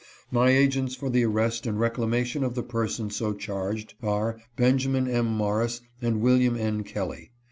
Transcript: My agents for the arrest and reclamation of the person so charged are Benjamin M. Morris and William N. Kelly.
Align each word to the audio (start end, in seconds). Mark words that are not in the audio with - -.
My 0.31 0.49
agents 0.49 0.95
for 0.95 1.11
the 1.11 1.23
arrest 1.25 1.67
and 1.67 1.79
reclamation 1.79 2.43
of 2.43 2.55
the 2.55 2.63
person 2.63 3.11
so 3.11 3.33
charged 3.35 3.93
are 4.01 4.39
Benjamin 4.55 5.07
M. 5.07 5.27
Morris 5.27 5.81
and 6.01 6.21
William 6.21 6.57
N. 6.57 6.83
Kelly. 6.83 7.33